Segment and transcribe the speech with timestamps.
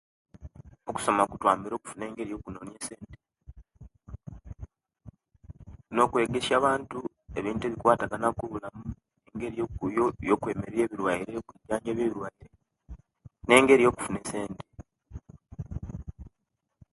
[0.89, 3.15] Okusoma kutwambire okufuna engeri yokunonia esente
[5.95, 6.99] nokwegesiya abuntu
[7.39, 8.83] ebintu ebikwatagana ku bulamu
[9.23, 9.55] ne engeri
[10.27, 12.47] eyokuwemereriya ebiruaire no kwijanjabiya ebiruiare
[13.45, 14.65] ne engeri yokufuna esente